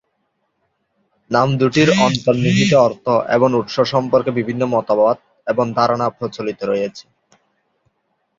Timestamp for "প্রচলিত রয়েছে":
6.17-7.05